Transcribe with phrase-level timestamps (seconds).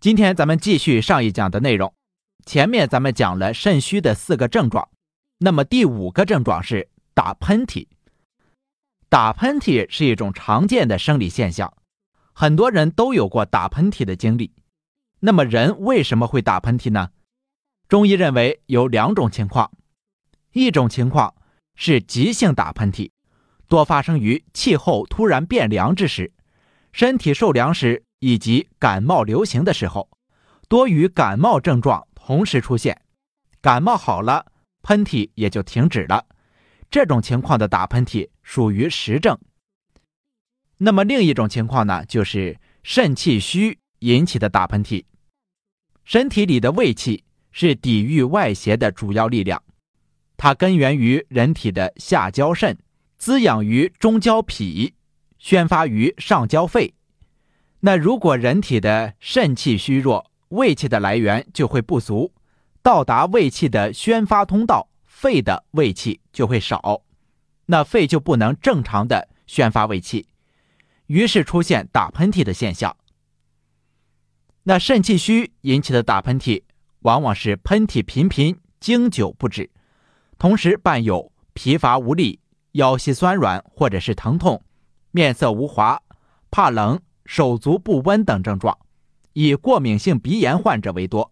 [0.00, 1.92] 今天咱们继续上一讲的内容。
[2.46, 4.88] 前面咱们讲了肾虚的四个症状，
[5.38, 7.88] 那么第五个症状是打喷嚏。
[9.08, 11.74] 打喷嚏是一种常见的生理现象，
[12.32, 14.52] 很多人都有过打喷嚏的经历。
[15.18, 17.10] 那么人为什么会打喷嚏呢？
[17.88, 19.72] 中医认为有两种情况，
[20.52, 21.34] 一种情况
[21.74, 23.10] 是急性打喷嚏，
[23.66, 26.32] 多发生于气候突然变凉之时，
[26.92, 28.04] 身体受凉时。
[28.20, 30.08] 以及感冒流行的时候，
[30.68, 33.00] 多与感冒症状同时出现，
[33.60, 36.26] 感冒好了，喷嚏也就停止了。
[36.90, 39.38] 这种情况的打喷嚏属于实症。
[40.78, 45.04] 那么另一种情况呢，就是肾气虚引起的打喷嚏。
[46.04, 49.62] 身体里的胃气是抵御外邪的主要力量，
[50.36, 52.78] 它根源于人体的下焦肾，
[53.16, 54.94] 滋养于中焦脾，
[55.38, 56.94] 宣发于上焦肺。
[57.80, 62.32] 那如果人体的肾气虚弱，胃气的来源就会不足，
[62.82, 67.02] 到达胃气的宣发通道，肺的胃气就会少，
[67.66, 70.26] 那肺就不能正常的宣发胃气，
[71.06, 72.96] 于是出现打喷嚏的现象。
[74.64, 76.64] 那肾气虚引起的打喷嚏，
[77.00, 79.70] 往往是喷嚏频频、经久不止，
[80.36, 82.40] 同时伴有疲乏无力、
[82.72, 84.64] 腰膝酸软或者是疼痛、
[85.12, 86.02] 面色无华、
[86.50, 87.00] 怕冷。
[87.28, 88.78] 手足不温等症状，
[89.34, 91.30] 以过敏性鼻炎患者为多。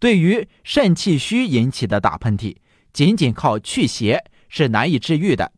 [0.00, 2.56] 对于肾气虚引起的打喷嚏，
[2.92, 5.52] 仅仅靠去邪是难以治愈的，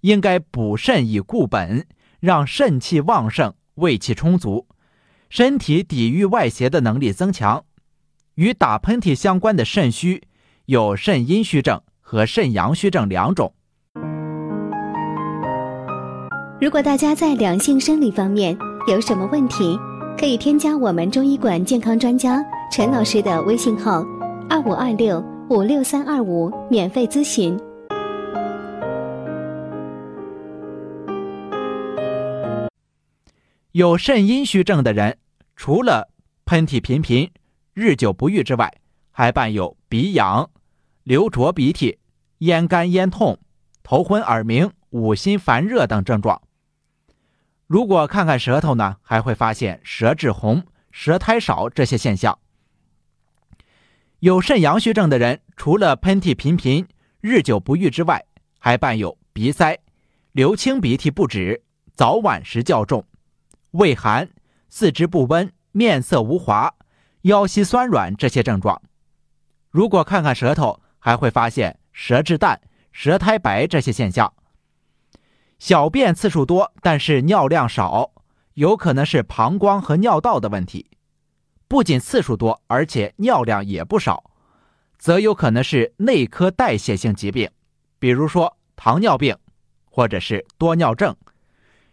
[0.00, 1.86] 应该补肾以固本，
[2.20, 4.66] 让肾气旺盛、胃气充足，
[5.28, 7.66] 身体抵御外邪的能力增强。
[8.36, 10.22] 与打喷嚏相关的肾虚
[10.64, 13.54] 有肾阴虚症和肾阳虚症两种。
[16.60, 19.76] 如果大家在两性生理方面有什么问题，
[20.16, 24.04] 可以添加我们中医馆健康专家陈老师的微信号：
[24.48, 27.58] 二五二六五六三二五，免费咨询。
[33.72, 35.18] 有肾阴虚症的人，
[35.56, 36.08] 除了
[36.46, 37.28] 喷嚏频频、
[37.74, 38.72] 日久不愈之外，
[39.10, 40.48] 还伴有鼻痒、
[41.02, 41.98] 流浊鼻涕、
[42.38, 43.36] 咽干咽痛、
[43.82, 46.40] 头昏耳鸣、五心烦热等症状。
[47.66, 52.38] 如果看看舌头呢，还会发现舌质红、舌苔少这些现象。
[54.20, 56.86] 有肾阳虚症的人，除了喷嚏频频、
[57.20, 58.24] 日久不愈之外，
[58.58, 59.78] 还伴有鼻塞、
[60.32, 61.62] 流清鼻涕不止、
[61.94, 63.04] 早晚时较重、
[63.72, 64.28] 畏寒、
[64.68, 66.74] 四肢不温、面色无华、
[67.22, 68.80] 腰膝酸软这些症状。
[69.70, 72.60] 如果看看舌头，还会发现舌质淡、
[72.92, 74.32] 舌苔白这些现象。
[75.64, 78.12] 小便次数多，但是尿量少，
[78.52, 80.90] 有可能是膀胱和尿道的问题。
[81.68, 84.30] 不仅次数多，而且尿量也不少，
[84.98, 87.50] 则有可能是内科代谢性疾病，
[87.98, 89.34] 比如说糖尿病，
[89.86, 91.16] 或者是多尿症。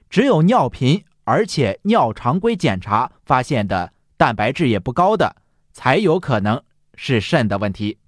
[0.09, 5.37] 只有尿频，而且尿常规检查发现的蛋白质也不高的，
[5.71, 6.61] 才有可能
[6.95, 7.99] 是肾的问题。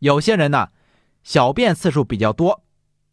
[0.00, 0.68] 有些人呢，
[1.22, 2.62] 小便次数比较多。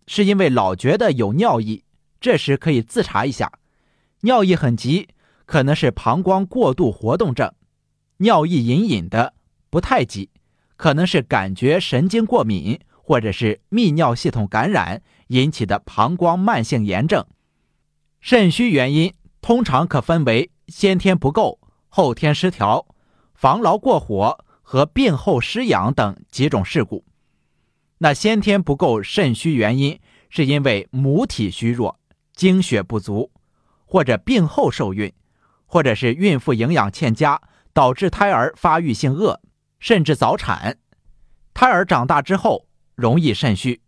[0.08, 1.84] 是因为老觉得有尿意，
[2.20, 3.52] 这时可以自查一下，
[4.22, 5.10] 尿意很急，
[5.46, 7.50] 可能是膀胱过度活动症；
[8.18, 9.34] 尿意隐隐的，
[9.70, 10.30] 不太急，
[10.76, 17.26] 可能是感觉神经过敏或者是泌尿系统感染引起的膀胱慢性炎症。
[18.20, 21.60] 肾虚原因通常可分为先天不够、
[21.90, 22.86] 后天失调、
[23.34, 27.04] 防劳过火和病后失养等几种事故。
[28.04, 29.98] 那先天不够肾虚原因，
[30.30, 31.98] 是因为母体虚弱、
[32.34, 33.32] 精血不足，
[33.86, 35.14] 或者病后受孕，
[35.66, 37.42] 或者是孕妇营养欠佳，
[37.72, 39.40] 导致胎儿发育性恶，
[39.80, 40.78] 甚至早产。
[41.54, 43.80] 胎儿长大之后容易肾虚。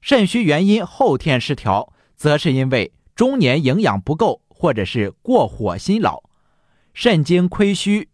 [0.00, 6.22] 肾虚原因后天失调，则是因为中年营养不够，或者是过火辛劳，
[6.94, 8.08] 肾精亏虚，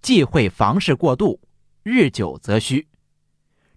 [0.00, 1.38] 忌讳房事过度，
[1.82, 2.87] 日久则虚。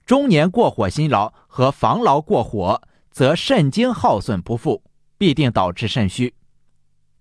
[0.05, 2.81] 中年过火辛劳和防劳过火，
[3.11, 4.83] 则肾精耗损不复，
[5.17, 6.33] 必定导致肾虚。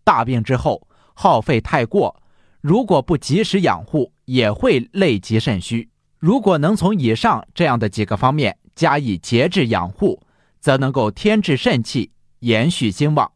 [0.03, 2.23] 大病之后耗费太过，
[2.61, 5.88] 如果不及时养护，也会累及肾虚。
[6.19, 10.23] 如果能从以上这样的几个方面加以节制养护，
[10.61, 12.11] 则能够添置肾气，
[12.41, 13.31] 延续兴旺。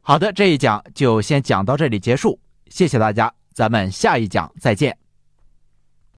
[0.00, 5.01] 好的，这一讲就先讲到这里结束，谢谢大家，咱们下一讲再见。